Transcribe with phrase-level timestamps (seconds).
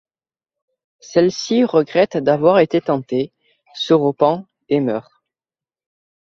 [0.99, 3.31] Celle-ci regrette d'avoir été tentée,
[3.75, 5.11] se repent et meurt.